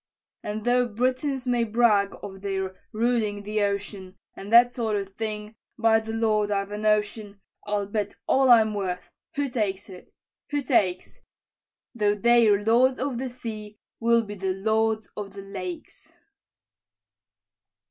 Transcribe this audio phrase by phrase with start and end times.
[0.41, 5.53] "And though Britons may brag of their ruling the ocean, And that sort of thing,
[5.77, 10.11] by the Lord, I've a notion, I'll bet all I'm worth who takes it
[10.49, 11.21] who takes?
[11.93, 16.11] Though they're lords of the sea, we'll be lords of the lakes."